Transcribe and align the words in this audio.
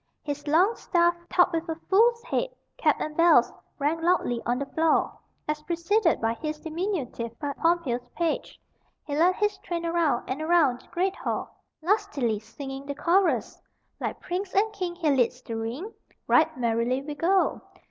His 0.23 0.47
long 0.47 0.75
staff, 0.77 1.13
topped 1.29 1.53
with 1.53 1.69
a 1.69 1.75
fool's 1.87 2.23
head, 2.23 2.49
cap, 2.75 2.95
and 2.99 3.15
bells, 3.15 3.53
rang 3.77 4.01
loudly 4.01 4.41
on 4.47 4.57
the 4.57 4.65
floor, 4.65 5.15
as, 5.47 5.61
preceded 5.61 6.19
by 6.19 6.33
his 6.33 6.59
diminutive 6.59 7.37
but 7.37 7.55
pompous 7.57 8.09
page, 8.15 8.59
he 9.05 9.15
led 9.15 9.35
his 9.35 9.59
train 9.59 9.85
around 9.85 10.27
and 10.27 10.41
around 10.41 10.81
the 10.81 10.87
great 10.87 11.15
hall, 11.17 11.55
lustily 11.83 12.39
singing 12.39 12.87
the 12.87 12.95
chorus: 12.95 13.61
"Like 13.99 14.19
prince 14.19 14.55
and 14.55 14.73
king 14.73 14.95
he 14.95 15.11
leads 15.11 15.39
the 15.43 15.55
ring; 15.55 15.93
Right 16.25 16.57
merrily 16.57 17.03
we 17.03 17.13
go. 17.13 17.61